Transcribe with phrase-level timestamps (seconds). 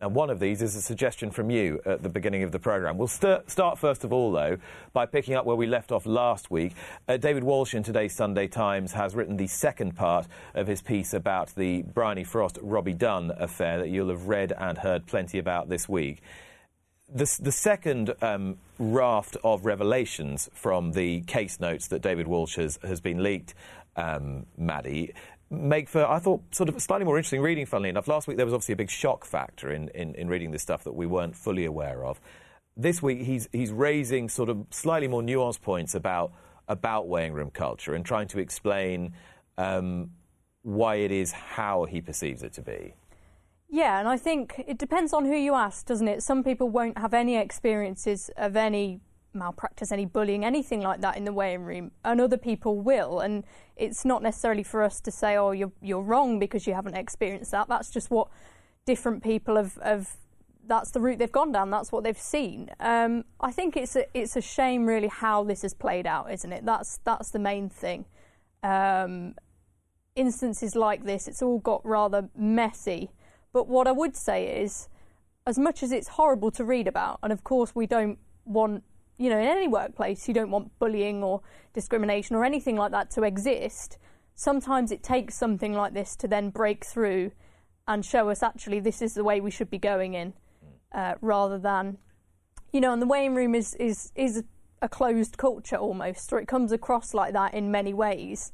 [0.00, 2.98] And one of these is a suggestion from you at the beginning of the programme.
[2.98, 4.58] We'll st- start, first of all, though,
[4.92, 6.74] by picking up where we left off last week.
[7.08, 11.12] Uh, David Walsh in today's Sunday Times has written the second part of his piece
[11.12, 15.68] about the Bryony Frost Robbie Dunn affair that you'll have read and heard plenty about
[15.68, 16.22] this week.
[17.12, 22.78] The, the second um, raft of revelations from the case notes that David Walsh has,
[22.84, 23.54] has been leaked,
[23.96, 25.12] um, Maddie,
[25.50, 28.08] make for, I thought, sort of slightly more interesting reading, funnily enough.
[28.08, 30.84] Last week there was obviously a big shock factor in, in, in reading this stuff
[30.84, 32.20] that we weren't fully aware of.
[32.76, 36.32] This week he's, he's raising sort of slightly more nuanced points about,
[36.68, 39.14] about weighing room culture and trying to explain
[39.56, 40.10] um,
[40.62, 42.94] why it is how he perceives it to be.
[43.70, 46.22] Yeah, and I think it depends on who you ask, doesn't it?
[46.22, 49.00] Some people won't have any experiences of any
[49.32, 53.20] malpractice, any bullying, anything like that in the weighing room, and other people will.
[53.20, 53.44] And
[53.76, 57.50] it's not necessarily for us to say, "Oh, you're you're wrong because you haven't experienced
[57.52, 58.28] that." That's just what
[58.84, 59.78] different people have.
[59.82, 60.16] have
[60.68, 61.70] that's the route they've gone down.
[61.70, 62.70] That's what they've seen.
[62.78, 66.52] Um, I think it's a it's a shame, really, how this has played out, isn't
[66.52, 66.64] it?
[66.64, 68.04] That's that's the main thing.
[68.62, 69.34] Um,
[70.14, 73.10] instances like this, it's all got rather messy.
[73.52, 74.88] But what I would say is,
[75.46, 78.84] as much as it's horrible to read about, and of course we don't want
[79.18, 83.10] you know, in any workplace, you don't want bullying or discrimination or anything like that
[83.10, 83.98] to exist.
[84.34, 87.32] Sometimes it takes something like this to then break through
[87.88, 90.34] and show us actually this is the way we should be going in,
[90.94, 91.98] uh, rather than,
[92.72, 94.44] you know, and the weighing room is is is
[94.80, 98.52] a closed culture almost, or it comes across like that in many ways.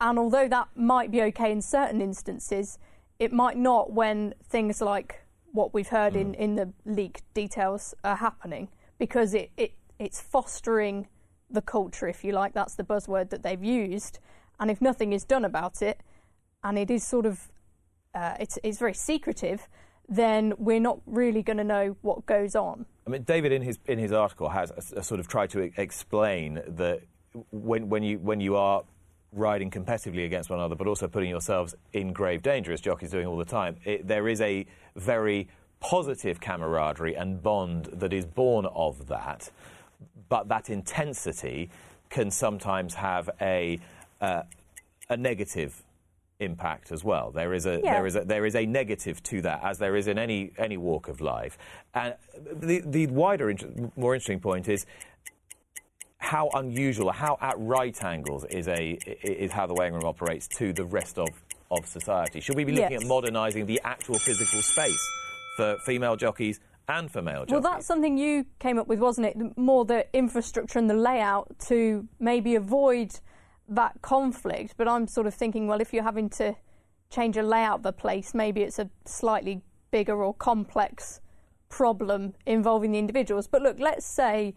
[0.00, 2.78] And although that might be okay in certain instances,
[3.18, 6.20] it might not when things like what we've heard mm.
[6.20, 8.68] in, in the leak details are happening
[8.98, 11.08] because it, it it's fostering
[11.50, 12.52] the culture, if you like.
[12.52, 14.18] That's the buzzword that they've used.
[14.58, 16.00] And if nothing is done about it,
[16.64, 17.50] and it is sort of,
[18.14, 19.68] uh, it's, it's very secretive,
[20.08, 22.86] then we're not really going to know what goes on.
[23.06, 25.70] I mean, David, in his in his article, has a, a sort of tried to
[25.76, 27.02] explain that
[27.50, 28.84] when when you when you are
[29.32, 33.26] riding competitively against one another, but also putting yourselves in grave danger, as jockeys doing
[33.26, 38.66] all the time, it, there is a very positive camaraderie and bond that is born
[38.66, 39.50] of that
[40.28, 41.70] but that intensity
[42.10, 43.80] can sometimes have a
[44.20, 44.42] uh,
[45.08, 45.82] a negative
[46.40, 47.30] impact as well.
[47.30, 47.94] There is a yeah.
[47.94, 50.76] there is a there is a negative to that, as there is in any any
[50.76, 51.58] walk of life.
[51.94, 52.14] And
[52.52, 53.54] the the wider,
[53.96, 54.86] more interesting point is
[56.18, 60.72] how unusual, how at right angles is a is how the weighing room operates to
[60.72, 61.28] the rest of
[61.70, 62.40] of society.
[62.40, 63.02] Should we be looking yes.
[63.02, 65.10] at modernising the actual physical space
[65.56, 67.52] for female jockeys and for male jockeys.
[67.52, 69.58] Well, that's something you came up with, wasn't it?
[69.58, 73.20] More the infrastructure and the layout to maybe avoid
[73.68, 74.74] that conflict.
[74.76, 76.56] But I'm sort of thinking, well, if you're having to
[77.10, 81.20] change a layout of a place, maybe it's a slightly bigger or complex
[81.68, 83.46] problem involving the individuals.
[83.46, 84.54] But look, let's say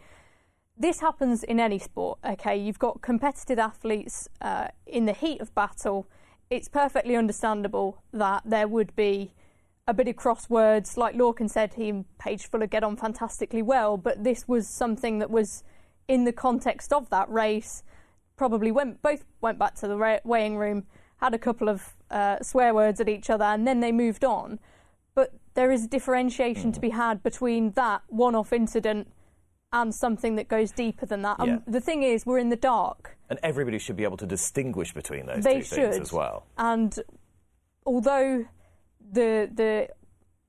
[0.78, 2.56] this happens in any sport, okay?
[2.56, 6.08] You've got competitive athletes uh, in the heat of battle.
[6.50, 9.34] It's perfectly understandable that there would be
[9.90, 10.96] a bit of crosswords.
[10.96, 15.20] Like Lorcan said, he and Paige Fuller get on fantastically well, but this was something
[15.20, 15.64] that was
[16.08, 17.84] in the context of that race.
[18.38, 20.86] Probably went both went back to the weighing room,
[21.18, 24.60] had a couple of uh, swear words at each other, and then they moved on.
[25.16, 29.12] But there is a differentiation to be had between that one-off incident
[29.74, 31.38] and something that goes deeper than that.
[31.46, 31.58] Yeah.
[31.68, 33.18] the thing is, we're in the dark.
[33.30, 35.92] And everybody should be able to distinguish between those they two should.
[35.92, 36.46] things as well.
[36.58, 36.98] And
[37.86, 38.46] although
[39.12, 39.90] the the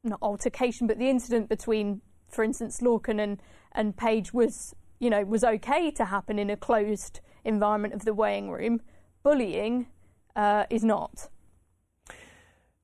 [0.02, 3.40] not altercation, but the incident between, for instance, Lorcan and
[3.72, 8.14] and Paige was you know was okay to happen in a closed environment of the
[8.14, 8.80] weighing room.
[9.22, 9.86] Bullying
[10.36, 11.28] uh, is not.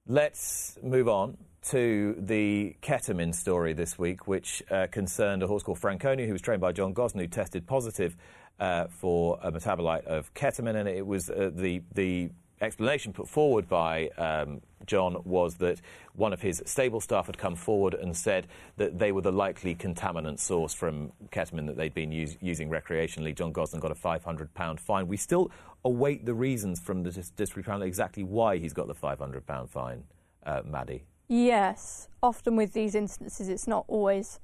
[0.07, 1.37] Let's move on
[1.71, 6.43] to the ketamine story this week, which uh, concerned a horse called Franconia, who was
[6.43, 8.17] trained by John Gosden, who tested positive
[8.61, 12.31] uh, for a metabolite of ketamine, and it was uh, the the
[12.61, 15.81] explanation put forward by um, John was that
[16.15, 19.75] one of his stable staff had come forward and said that they were the likely
[19.75, 23.35] contaminant source from ketamine that they'd been use, using recreationally.
[23.35, 25.07] John Gosden got a £500 fine.
[25.09, 25.51] We still
[25.85, 30.05] await the reasons from the district panel exactly why he's got the £500 fine,
[30.45, 31.05] uh, Maddie.
[31.29, 34.39] Yes, often with these instances, it's not always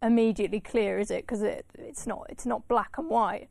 [0.00, 1.22] immediately clear, is it?
[1.26, 3.48] Because it, it's not it's not black and white.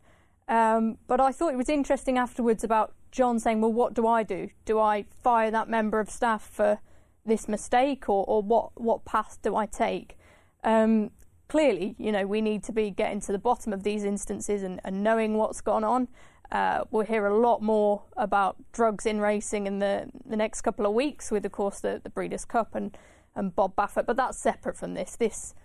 [0.47, 4.23] Um, but I thought it was interesting afterwards about John saying, well, what do I
[4.23, 4.49] do?
[4.65, 6.79] Do I fire that member of staff for
[7.25, 10.17] this mistake or, or what, what path do I take?
[10.63, 11.11] Um,
[11.47, 14.79] clearly, you know, we need to be getting to the bottom of these instances and,
[14.83, 16.07] and knowing what's gone on.
[16.51, 20.85] Uh, we'll hear a lot more about drugs in racing in the, the next couple
[20.85, 22.97] of weeks with, of course, the, the Breeders' Cup and
[23.35, 25.15] and Bob Baffert, but that's separate from this.
[25.15, 25.55] This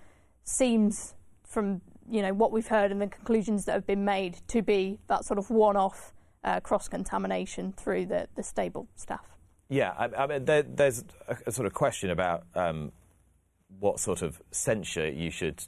[0.45, 4.63] seems, from you know what we've heard and the conclusions that have been made, to
[4.63, 6.13] be that sort of one-off
[6.45, 9.25] uh, cross contamination through the, the stable staff.
[9.69, 12.93] Yeah, I, I mean, there, there's a, a, sort of question about um,
[13.81, 15.65] what sort of censure you should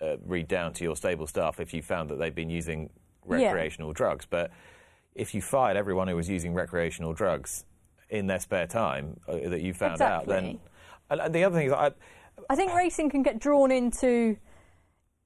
[0.00, 2.90] uh, read down to your stable staff if you found that they've been using
[3.24, 3.96] recreational yeah.
[3.96, 4.26] drugs.
[4.28, 4.50] But
[5.14, 7.64] if you fired everyone who was using recreational drugs
[8.08, 10.34] in their spare time uh, that you found exactly.
[10.34, 10.58] out, then.
[11.10, 11.90] And, and, the other thing is, I,
[12.48, 14.36] I think racing can get drawn into.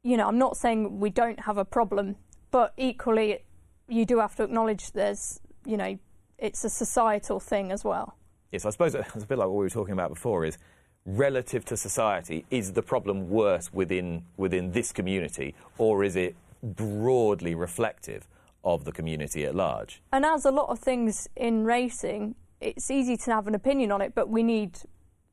[0.03, 2.17] You know, I'm not saying we don't have a problem,
[2.51, 3.41] but equally,
[3.89, 5.99] you do have to acknowledge there's, you know,
[6.39, 8.17] it's a societal thing as well.
[8.53, 10.45] Yes, I suppose it's a bit like what we were talking about before.
[10.45, 10.59] Is
[11.05, 17.55] relative to society, is the problem worse within within this community, or is it broadly
[17.55, 18.27] reflective
[18.65, 20.03] of the community at large?
[20.13, 24.01] And as a lot of things in racing, it's easy to have an opinion on
[24.01, 24.79] it, but we need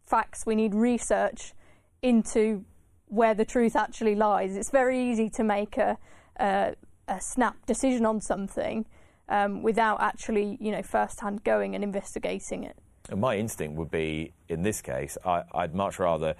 [0.05, 1.53] facts, we need research
[2.01, 2.63] into
[3.07, 4.55] where the truth actually lies.
[4.55, 5.97] It's very easy to make a,
[6.39, 6.75] a,
[7.07, 8.85] a snap decision on something
[9.29, 12.75] um, without actually, you know, first-hand going and investigating it.
[13.09, 16.35] And my instinct would be, in this case, I, would much rather,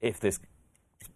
[0.00, 0.38] if this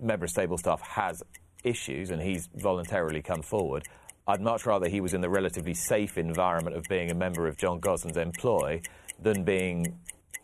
[0.00, 1.23] member of stable staff has
[1.64, 3.84] issues and he's voluntarily come forward,
[4.26, 7.56] I'd much rather he was in the relatively safe environment of being a member of
[7.56, 8.81] John Gosden's employ
[9.20, 9.99] than being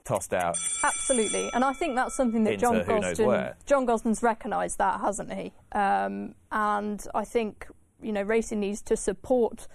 [0.05, 0.56] tossed out.
[0.82, 5.52] Absolutely, and I think that's something that John Gosden, John Gosden's recognised that, hasn't he?
[5.73, 7.67] Um, and I think
[8.03, 9.67] you know racing needs to support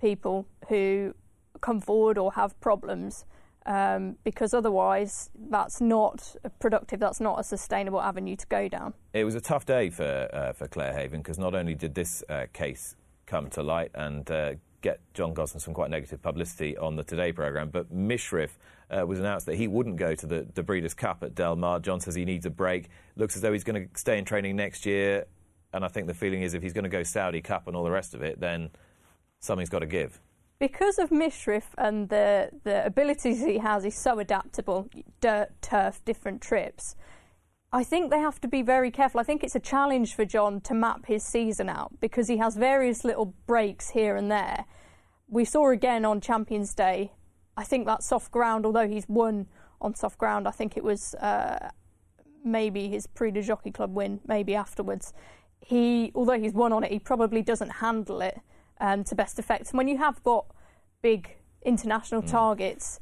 [0.00, 1.14] people who
[1.60, 3.24] come forward or have problems.
[3.66, 7.00] Um, because otherwise, that's not productive.
[7.00, 8.94] That's not a sustainable avenue to go down.
[9.12, 12.46] It was a tough day for uh, for Clarehaven because not only did this uh,
[12.54, 12.96] case
[13.26, 17.30] come to light and uh, get John Gosden some quite negative publicity on the Today
[17.32, 18.50] programme, but Mishriff
[18.90, 21.78] uh, was announced that he wouldn't go to the, the Breeders' Cup at Del Mar.
[21.80, 22.88] John says he needs a break.
[23.16, 25.26] Looks as though he's going to stay in training next year,
[25.72, 27.84] and I think the feeling is if he's going to go Saudi Cup and all
[27.84, 28.70] the rest of it, then
[29.40, 30.20] something's got to give.
[30.58, 34.88] Because of Mishriff and the, the abilities he has, he's so adaptable,
[35.20, 36.96] dirt, turf, different trips.
[37.72, 39.20] I think they have to be very careful.
[39.20, 42.56] I think it's a challenge for John to map his season out because he has
[42.56, 44.64] various little breaks here and there.
[45.28, 47.12] We saw again on Champions Day,
[47.58, 49.48] I think that soft ground, although he's won
[49.80, 51.70] on soft ground, I think it was uh,
[52.44, 55.12] maybe his Prix du Jockey Club win, maybe afterwards.
[55.60, 58.40] He, although he's won on it, he probably doesn't handle it
[58.80, 59.70] um, to best effect.
[59.70, 60.46] And when you have got
[61.02, 62.30] big international mm.
[62.30, 63.00] targets,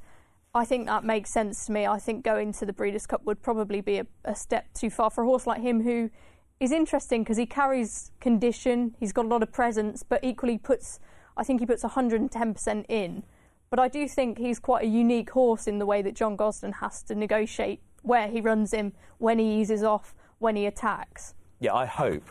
[0.54, 1.86] I think that makes sense to me.
[1.86, 5.10] I think going to the Breeders' Cup would probably be a, a step too far
[5.10, 6.10] for a horse like him, who
[6.58, 10.98] is interesting because he carries condition, he's got a lot of presence, but equally puts,
[11.36, 13.22] I think he puts 110% in.
[13.68, 16.74] But I do think he's quite a unique horse in the way that John Gosden
[16.74, 21.34] has to negotiate where he runs him, when he eases off, when he attacks.
[21.58, 22.30] Yeah, I hope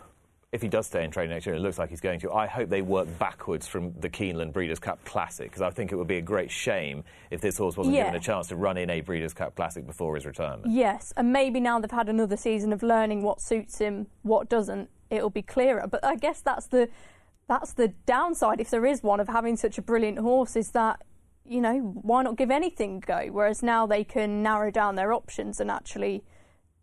[0.55, 2.47] if he does stay in training next year, it looks like he's going to, I
[2.47, 6.07] hope they work backwards from the Keeneland Breeders' Cup Classic, because I think it would
[6.07, 8.05] be a great shame if this horse wasn't yeah.
[8.05, 10.71] given a chance to run in a Breeders' Cup Classic before his retirement.
[10.71, 14.89] Yes, and maybe now they've had another season of learning what suits him, what doesn't,
[15.09, 15.87] it'll be clearer.
[15.87, 16.89] But I guess that's the
[17.47, 21.03] that's the downside, if there is one, of having such a brilliant horse, is that
[21.45, 23.27] you know why not give anything a go?
[23.29, 26.23] Whereas now they can narrow down their options and actually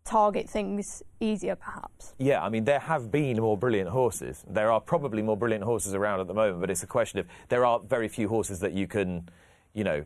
[0.04, 2.14] target things easier, perhaps.
[2.18, 4.44] Yeah, I mean, there have been more brilliant horses.
[4.48, 7.26] There are probably more brilliant horses around at the moment, but it's a question of
[7.48, 9.28] there are very few horses that you can,
[9.74, 10.04] you know,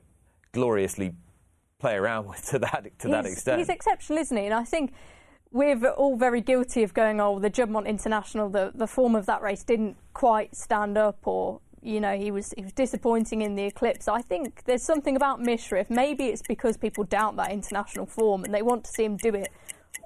[0.53, 1.13] gloriously
[1.79, 3.59] play around with to that to he's, that extent.
[3.59, 4.45] He's exceptional, isn't he?
[4.45, 4.93] And I think
[5.53, 9.43] we're all very guilty of going, oh, the Juddmonte International, the the form of that
[9.43, 13.65] race didn't quite stand up, or you know, he was he was disappointing in the
[13.65, 14.09] eclipse.
[14.09, 15.89] I think there's something about Mishriff.
[15.89, 19.35] Maybe it's because people doubt that international form and they want to see him do
[19.35, 19.49] it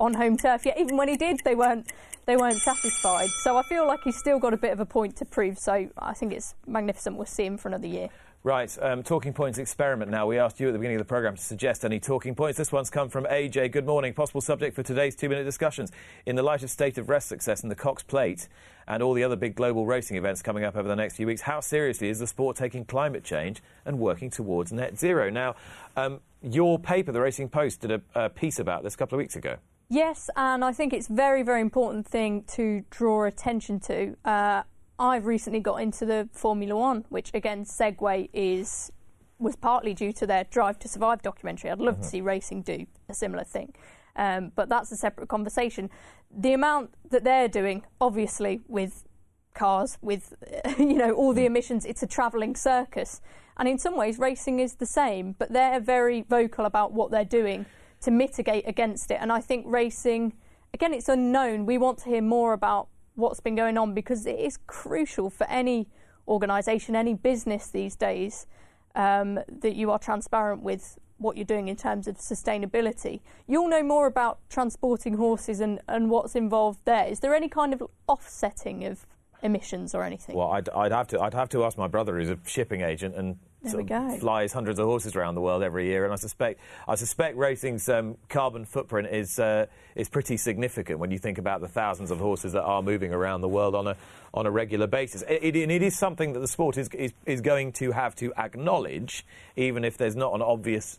[0.00, 0.66] on home turf.
[0.66, 1.92] Yet even when he did, they weren't
[2.26, 3.28] they weren't satisfied.
[3.42, 5.58] So I feel like he's still got a bit of a point to prove.
[5.58, 7.16] So I think it's magnificent.
[7.16, 8.08] We'll see him for another year.
[8.42, 10.26] Right, um, talking points experiment now.
[10.26, 12.56] We asked you at the beginning of the programme to suggest any talking points.
[12.56, 13.70] This one's come from AJ.
[13.70, 14.14] Good morning.
[14.14, 15.92] Possible subject for today's two minute discussions.
[16.24, 18.48] In the light of state of rest success in the Cox Plate
[18.88, 21.42] and all the other big global racing events coming up over the next few weeks,
[21.42, 25.28] how seriously is the sport taking climate change and working towards net zero?
[25.28, 25.56] Now,
[25.96, 29.18] um, your paper, the Racing Post, did a, a piece about this a couple of
[29.18, 29.56] weeks ago.
[29.92, 34.16] Yes, and I think it's very, very important thing to draw attention to.
[34.24, 34.62] Uh,
[35.00, 38.92] I've recently got into the Formula One, which again, Segway is
[39.40, 41.70] was partly due to their Drive to Survive documentary.
[41.70, 42.02] I'd love mm-hmm.
[42.02, 43.74] to see racing do a similar thing,
[44.14, 45.90] um, but that's a separate conversation.
[46.30, 49.08] The amount that they're doing, obviously, with
[49.54, 50.34] cars, with
[50.78, 51.46] you know all the mm.
[51.46, 53.20] emissions, it's a travelling circus,
[53.56, 55.34] and in some ways, racing is the same.
[55.36, 57.66] But they're very vocal about what they're doing
[58.02, 59.18] to mitigate against it.
[59.20, 60.34] And I think racing,
[60.74, 61.66] again, it's unknown.
[61.66, 65.46] We want to hear more about what's been going on because it is crucial for
[65.48, 65.88] any
[66.26, 68.46] organisation, any business these days,
[68.94, 73.20] um, that you are transparent with what you're doing in terms of sustainability.
[73.46, 77.06] You'll know more about transporting horses and, and what's involved there.
[77.06, 79.06] Is there any kind of offsetting of
[79.42, 80.36] emissions or anything?
[80.36, 83.14] Well, I'd, I'd have to I'd have to ask my brother, who's a shipping agent,
[83.14, 84.16] and There we go.
[84.18, 86.04] flies hundreds of horses around the world every year.
[86.04, 91.10] And I suspect I suspect racing's um, carbon footprint is uh, is pretty significant when
[91.10, 93.96] you think about the thousands of horses that are moving around the world on a
[94.32, 95.22] on a regular basis.
[95.28, 98.14] It, it, and it is something that the sport is, is is going to have
[98.16, 100.98] to acknowledge, even if there's not an obvious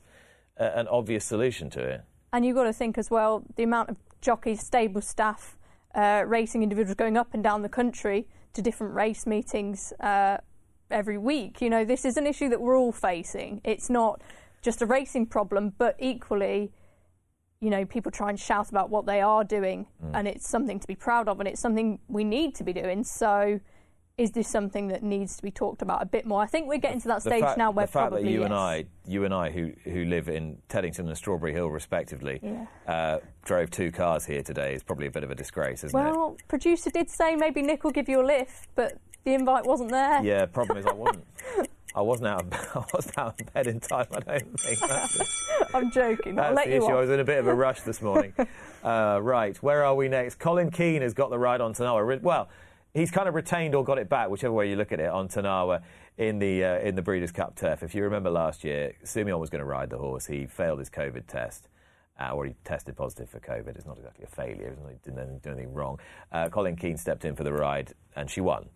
[0.60, 2.01] uh, an obvious solution to it.
[2.33, 5.57] And you've got to think as well the amount of jockeys, stable staff,
[5.95, 10.38] uh, racing individuals going up and down the country to different race meetings uh,
[10.89, 11.62] every week.
[11.62, 13.62] You know, this is an issue that we're all facing.
[13.63, 14.21] It's not
[14.62, 16.71] just a racing problem, but equally,
[17.60, 20.88] you know, people try and shout about what they are doing, and it's something to
[20.88, 23.03] be proud of, and it's something we need to be doing.
[23.03, 23.60] So.
[24.18, 26.41] Is this something that needs to be talked about a bit more?
[26.41, 28.44] I think we're getting to that stage fact, now where the fact probably that you
[28.44, 32.65] and I, you and I, who who live in Teddington and Strawberry Hill respectively, Yeah.
[32.88, 36.38] uh, drove two cars here today is probably a bit of a disgrace, isn't Well,
[36.48, 40.22] producer did say maybe Nick will give you a lift, but the invite wasn't there.
[40.24, 40.46] Yeah.
[40.46, 41.25] Problem is, I wasn't.
[41.96, 42.41] I wasn't out.
[42.41, 44.08] Of, I wasn't out of bed in time.
[44.12, 44.80] I don't think.
[44.80, 46.39] That's, I'm joking.
[46.39, 46.86] I'll that's let the issue.
[46.96, 48.34] I was in a bit of a rush this morning.
[48.84, 49.58] uh, right.
[49.63, 50.36] Where are we next?
[50.39, 52.22] Colin Keane has got the ride on Tarnawa.
[52.22, 52.48] Well,
[52.93, 55.27] he's kind of retained or got it back, whichever way you look at it, on
[55.27, 55.81] Tarnawa
[56.17, 57.83] in the uh, in the Breeders' Cup turf.
[57.83, 60.25] If you remember last year, Soumillon was going to ride the horse.
[60.27, 61.67] He failed his COVID test.
[62.19, 63.75] Uh, or he tested positive for COVID.
[63.75, 64.75] It's not exactly a failure.
[64.88, 65.98] He didn't do anything wrong.
[66.31, 68.69] Uh, Colin Keane stepped in for the ride, and she won.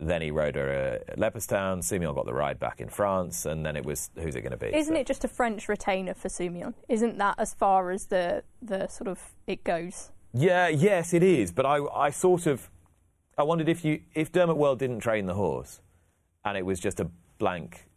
[0.00, 0.68] Then he rode her
[1.06, 1.78] at Leopardstown.
[1.80, 4.56] Soumillon got the ride back in France, and then it was who's it going to
[4.56, 4.74] be?
[4.74, 6.74] Isn't So- it just a French retainer for Soumillon?
[6.88, 10.10] Isn't that as far as the the sort of it goes?
[10.32, 11.52] Yeah, yes, it is.
[11.52, 12.68] But I, I sort of,
[13.38, 15.80] I wondered if you, if Dermot Weld didn't train the horse,
[16.44, 17.88] and it was just a blank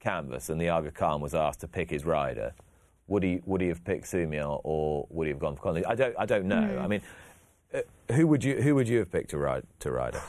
[0.00, 2.54] canvas, and the Aga Khan was asked to pick his rider,
[3.06, 5.84] would he, would he have picked Soumillon or would he have gone for Conley?
[5.84, 6.80] I don't, I don't know.
[6.82, 7.02] I mean,
[7.74, 7.80] uh,
[8.14, 10.22] who would you, who would you have picked to ride, to ride her?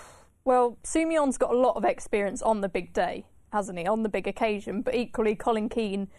[0.44, 3.88] Well, Soumillon's got a lot of experience on the big day, hasn't he?
[3.88, 6.10] On the big occasion, but equally Colin Keane.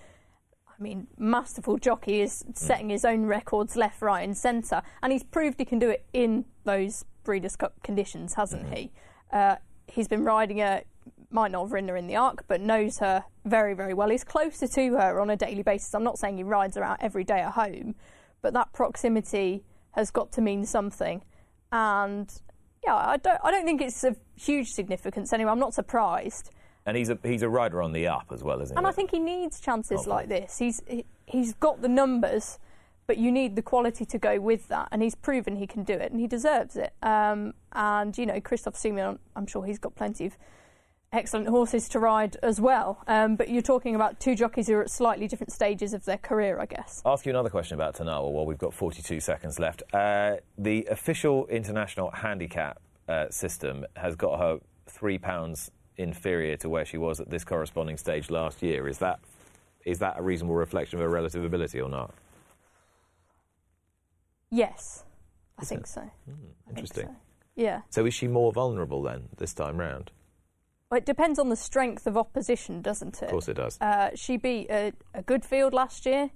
[0.76, 5.23] I mean, masterful jockey is setting his own records left, right, and centre, and he's
[5.23, 8.90] proved he can do it in those Breeders' Cup conditions, hasn't he?
[9.33, 10.83] Uh, he's been riding her,
[11.31, 14.09] might not have ridden her in the Arc, but knows her very, very well.
[14.11, 15.95] He's closer to her on a daily basis.
[15.95, 17.95] I'm not saying he rides her out every day at home,
[18.43, 21.23] but that proximity has got to mean something.
[21.71, 22.33] And
[22.85, 25.52] yeah, I don't, I don't think it's of huge significance anyway.
[25.52, 26.50] I'm not surprised.
[26.86, 28.78] And he's a, he's a rider on the up as well, isn't he?
[28.78, 30.12] And I think he needs chances Obviously.
[30.12, 30.58] like this.
[30.58, 32.58] He's he, he's got the numbers,
[33.06, 34.88] but you need the quality to go with that.
[34.92, 36.92] And he's proven he can do it, and he deserves it.
[37.02, 40.36] Um, and you know, Christophe Soumillon, I'm sure he's got plenty of
[41.14, 43.02] excellent horses to ride as well.
[43.06, 46.18] Um, but you're talking about two jockeys who are at slightly different stages of their
[46.18, 47.00] career, I guess.
[47.06, 49.82] ask you another question about Tarnawa while we've got 42 seconds left.
[49.92, 56.84] Uh, the official international handicap uh, system has got her three pounds inferior to where
[56.84, 58.88] she was at this corresponding stage last year.
[58.88, 59.20] Is that
[59.84, 62.14] is that a reasonable reflection of her relative ability or not?
[64.50, 65.04] Yes,
[65.58, 65.88] I Is think it?
[65.88, 66.00] so.
[66.26, 66.38] Think
[66.70, 67.06] Interesting.
[67.08, 67.16] so.
[67.56, 67.82] Yeah.
[67.90, 70.10] So is she more vulnerable then this time round?
[70.90, 73.24] Well, it depends on the strength of opposition, doesn't it?
[73.26, 73.78] Of course it does.
[73.80, 76.30] Uh, she beat a, a good field last year.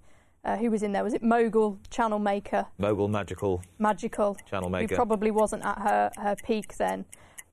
[0.44, 1.02] Uh, who was in there?
[1.04, 4.36] Was it Mogul, Channel Maker, Mogul, magical, Magical?
[4.48, 4.94] channel Who maker.
[4.94, 7.04] probably wasn't at her, her peak then.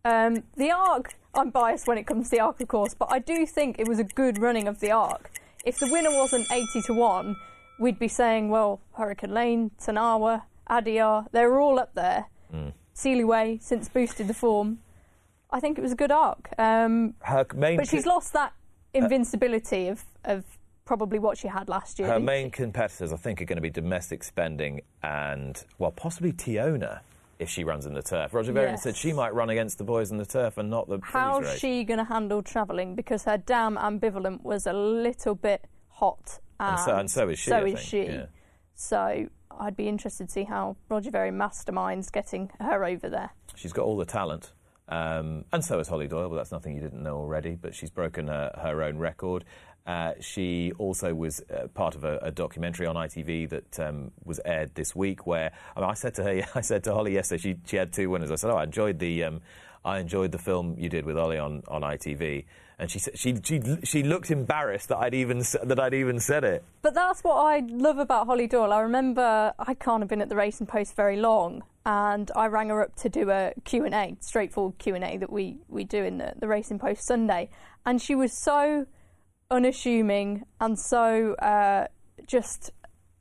[0.06, 3.20] Um, the Arc, I'm biased when it comes to the Arc, of course, but I
[3.20, 5.32] do think it was a good running of the Arc.
[5.66, 7.36] If the winner wasn't 80 to 1,
[7.80, 12.26] we'd be saying, well, Hurricane Lane, Tarnawa, Adyar, they're all up there.
[12.54, 12.74] Mm.
[12.94, 14.80] Sealy since boosted the form.
[15.52, 16.50] I think it was a good arc.
[16.58, 18.54] Um, her main but she's lost that
[18.94, 20.46] invincibility of, of
[20.86, 22.08] probably what she had last year.
[22.08, 22.52] her main she?
[22.52, 27.02] competitors, I think, are going to be domestic spending and well, possibly Teona
[27.40, 28.34] if she runs in the turf.
[28.34, 31.00] Roger Varian said she might run against the boys in the turf and not the
[31.04, 32.96] How's she going to handle travelling?
[32.96, 36.40] Because her dam ambivalent was a little bit hot.
[36.60, 38.04] And so- and so is she, So is she.
[38.06, 38.26] yeah.
[38.74, 39.28] So
[39.60, 43.32] I'd be interested to see how Roger Varian masterminds getting her over there.
[43.56, 44.54] She's got all the talent.
[44.88, 47.56] Um, and so has Holly Doyle, but that's nothing you didn't know already.
[47.56, 49.44] But she's broken her, her own record.
[49.86, 54.40] Uh, she also was uh, part of a, a documentary on ITV that um, was
[54.44, 55.28] aired this week.
[55.28, 57.94] Where I, mean, I said to her, I said to Holly yesterday, she, she had
[57.94, 58.32] two winners.
[58.32, 59.42] I said, "Oh, I enjoyed the, um,
[59.84, 62.46] I enjoyed the film you did with Holly on, on ITV."
[62.78, 66.64] and she she, she she looked embarrassed that I'd even that I'd even said it.
[66.82, 68.74] But that's what I love about Holly Doyle.
[68.74, 72.70] I remember I can't have been at the Racing Post very long, and I rang
[72.70, 76.48] her up to do a Q&A, straightforward Q&A that we, we do in the, the
[76.48, 77.50] Racing Post Sunday.
[77.86, 78.88] And she was so
[79.52, 81.88] unassuming and so uh,
[82.28, 82.72] just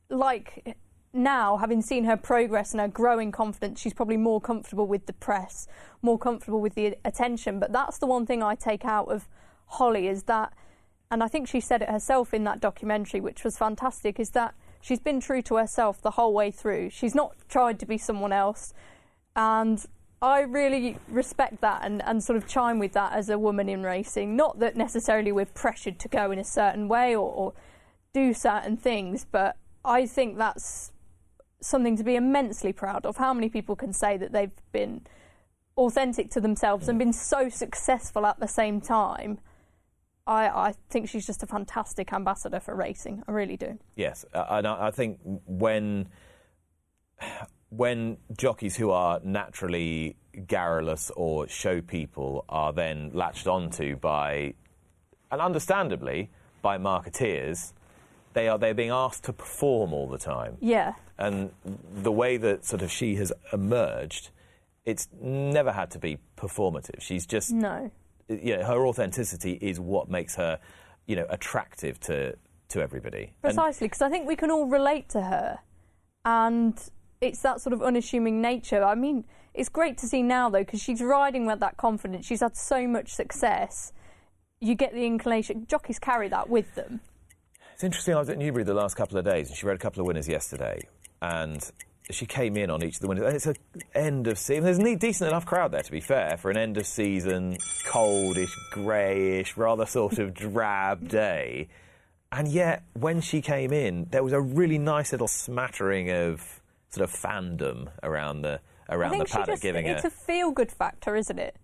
[0.08, 0.76] like
[1.14, 5.12] now, having seen her progress and her growing confidence, she's probably more comfortable with the
[5.12, 5.68] press,
[6.02, 7.60] more comfortable with the attention.
[7.60, 9.28] But that's the one thing I take out of
[9.66, 10.52] Holly is that,
[11.12, 14.54] and I think she said it herself in that documentary, which was fantastic, is that
[14.80, 16.90] she's been true to herself the whole way through.
[16.90, 18.74] She's not tried to be someone else.
[19.36, 19.84] And
[20.24, 23.82] I really respect that and, and sort of chime with that as a woman in
[23.82, 24.36] racing.
[24.36, 27.52] Not that necessarily we're pressured to go in a certain way or, or
[28.14, 30.92] do certain things, but I think that's
[31.60, 33.18] something to be immensely proud of.
[33.18, 35.02] How many people can say that they've been
[35.76, 39.40] authentic to themselves and been so successful at the same time?
[40.26, 43.22] I, I think she's just a fantastic ambassador for racing.
[43.28, 43.78] I really do.
[43.94, 46.08] Yes, uh, and I, I think when
[47.70, 50.16] when jockeys who are naturally
[50.46, 54.54] garrulous or show people are then latched onto by,
[55.30, 56.30] and understandably,
[56.62, 57.72] by marketeers,
[58.32, 60.56] they are they're being asked to perform all the time.
[60.60, 60.94] Yeah.
[61.18, 61.50] And
[61.94, 64.30] the way that sort of she has emerged,
[64.84, 67.00] it's never had to be performative.
[67.00, 67.90] She's just No.
[68.28, 70.58] you know, her authenticity is what makes her,
[71.06, 72.36] you know, attractive to
[72.70, 73.32] to everybody.
[73.42, 75.58] Precisely, because I think we can all relate to her,
[76.24, 76.76] and
[77.24, 78.82] it's that sort of unassuming nature.
[78.84, 82.26] I mean, it's great to see now though, because she's riding with that confidence.
[82.26, 83.92] She's had so much success.
[84.60, 85.66] You get the inclination.
[85.68, 87.00] Jockeys carry that with them.
[87.74, 88.14] It's interesting.
[88.14, 90.06] I was at Newbury the last couple of days, and she rode a couple of
[90.06, 90.80] winners yesterday,
[91.20, 91.60] and
[92.10, 93.26] she came in on each of the winners.
[93.26, 93.56] And it's an
[93.94, 94.64] end of season.
[94.64, 98.52] There's a decent enough crowd there, to be fair, for an end of season, coldish,
[98.70, 101.68] greyish, rather sort of drab day.
[102.30, 106.62] And yet, when she came in, there was a really nice little smattering of
[106.94, 110.08] sort of fandom around the around the paddock, just, giving it's her.
[110.08, 111.56] a feel good factor, isn't it?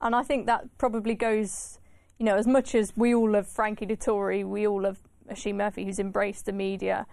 [0.00, 1.78] And I think that probably goes,
[2.18, 4.98] you know, as much as we all love Frankie Dettori, we all love
[5.30, 7.06] Oisin Murphy, who's embraced the media.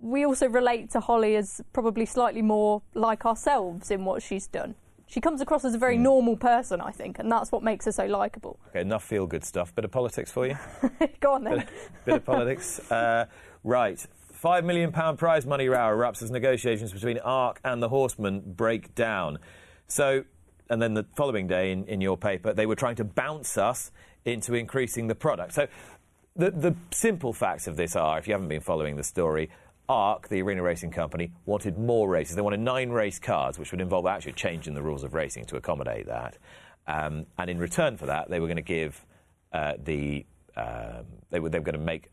[0.00, 4.74] We also relate to Holly as probably slightly more like ourselves in what she's done.
[5.06, 7.92] She comes across as a very normal person, I think, and that's what makes her
[7.92, 8.58] so likable.
[8.68, 9.74] Okay, enough feel good stuff.
[9.74, 10.58] Bit of politics for you.
[11.20, 11.66] Go on then.
[12.04, 12.80] bit of politics.
[12.90, 13.26] Uh,
[13.64, 14.06] right.
[14.44, 18.94] Five million pound prize money row erupts as negotiations between ARC and the Horsemen break
[18.94, 19.38] down.
[19.86, 20.24] So,
[20.68, 23.90] and then the following day in, in your paper, they were trying to bounce us
[24.26, 25.54] into increasing the product.
[25.54, 25.66] So,
[26.36, 29.48] the, the simple facts of this are, if you haven't been following the story,
[29.88, 32.36] ARC, the arena racing company, wanted more races.
[32.36, 35.56] They wanted nine race cards, which would involve actually changing the rules of racing to
[35.56, 36.36] accommodate that.
[36.86, 39.06] Um, and in return for that, they were going to give
[39.54, 42.10] uh, the um, they were they were going to make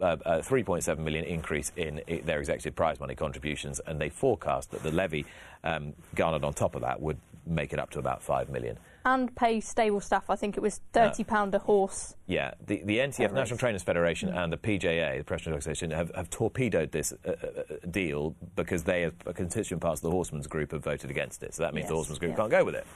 [0.00, 4.82] uh, a 3.7 million increase in their executive prize money contributions, and they forecast that
[4.82, 5.24] the levy
[5.64, 8.78] um, garnered on top of that would make it up to about 5 million.
[9.04, 10.30] and pay stable staff.
[10.30, 12.14] I think it was £30 a horse.
[12.28, 13.58] Yeah, the, the NTF, National race.
[13.58, 18.36] Trainers Federation, and the PJA, the Professional Association, have, have torpedoed this uh, uh, deal
[18.54, 21.52] because they, a constituent parts of the Horsemen's Group, have voted against it.
[21.54, 22.36] So that means the Yes, Horsemen's Group yeah.
[22.36, 22.86] can't go with it.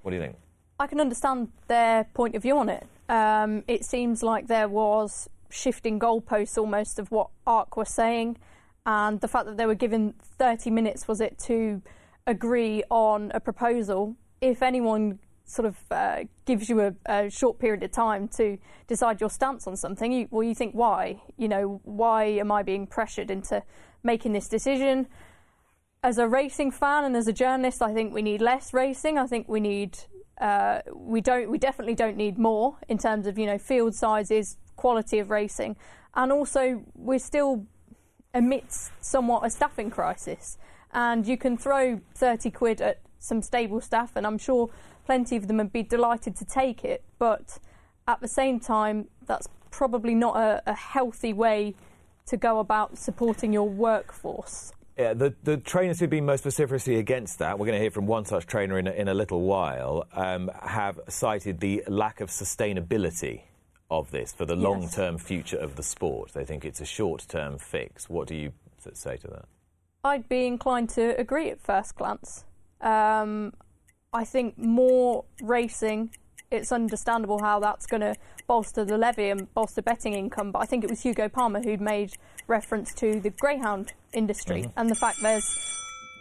[0.00, 0.36] What do you think?
[0.80, 2.86] I can understand their point of view on it.
[3.08, 8.38] Um, it seems like there was shifting goalposts almost of what ARC was saying,
[8.86, 11.82] and the fact that they were given 30 minutes, was it, to
[12.26, 14.16] agree on a proposal.
[14.40, 19.20] If anyone sort of uh, gives you a, a short period of time to decide
[19.20, 21.22] your stance on something, you, well, you think, why?
[21.36, 23.62] You know, why am I being pressured into
[24.02, 25.06] making this decision?
[26.02, 29.18] as a racing fan and as a journalist, I think we need less racing.
[29.18, 29.98] I think we need
[30.40, 34.56] uh, we don't we definitely don't need more in terms of you know field sizes,
[34.78, 35.76] quality of racing,
[36.14, 37.66] and also we're still
[38.32, 40.56] amidst somewhat a staffing crisis.
[40.92, 44.70] And you can throw thirty quid at some stable staff, and I'm sure
[45.04, 47.02] plenty of them would be delighted to take it.
[47.18, 47.58] But
[48.06, 51.74] at the same time, that's probably not a, a healthy way
[52.26, 54.72] to go about supporting your workforce.
[54.98, 58.06] Yeah, the, the trainers who've been most vociferously against that, we're going to hear from
[58.06, 62.30] one such trainer in a, in a little while, um, have cited the lack of
[62.30, 63.42] sustainability
[63.90, 64.64] of this for the Yes.
[64.64, 66.32] long term future of the sport.
[66.32, 68.08] They think it's a short term fix.
[68.08, 68.52] What do you
[68.92, 69.44] say to that?
[70.04, 72.44] I'd be inclined to agree at first glance.
[72.80, 73.52] Um,
[74.12, 76.14] I think more racing,
[76.50, 78.14] it's understandable how that's going to
[78.46, 81.80] bolster the levy and bolster betting income, but I think it was Hugo Palmer who'd
[81.80, 82.14] made
[82.46, 85.44] reference to the greyhound industry and the fact there's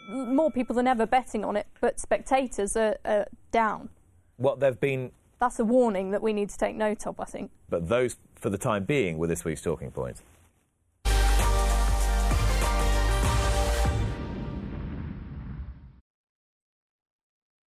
[0.10, 3.90] more people than ever betting on it, but spectators are, are down.
[4.38, 7.20] What they've been that's a warning that we need to take note of.
[7.20, 7.52] I think.
[7.70, 10.22] But those, for the time being, were this week's talking points.